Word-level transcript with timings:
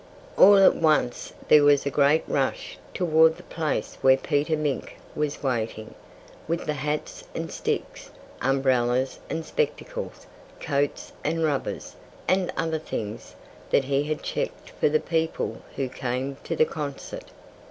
All 0.35 0.57
at 0.57 0.75
once 0.75 1.31
there 1.47 1.63
was 1.63 1.85
a 1.85 1.91
great 1.91 2.23
rush 2.27 2.79
toward 2.91 3.37
the 3.37 3.43
place 3.43 3.99
where 4.01 4.17
Peter 4.17 4.57
Mink 4.57 4.97
was 5.15 5.43
waiting, 5.43 5.93
with 6.47 6.65
the 6.65 6.73
hats 6.73 7.23
and 7.35 7.51
sticks, 7.51 8.09
umbrellas 8.41 9.19
and 9.29 9.45
spectacles, 9.45 10.25
coats 10.59 11.13
and 11.23 11.43
rubbers, 11.43 11.95
and 12.27 12.51
other 12.57 12.79
things 12.79 13.35
that 13.69 13.83
he 13.83 14.01
had 14.05 14.23
checked 14.23 14.71
for 14.71 14.89
the 14.89 14.99
people 14.99 15.57
who 15.75 15.87
came 15.87 16.37
to 16.45 16.55
the 16.55 16.65
concert. 16.65 17.25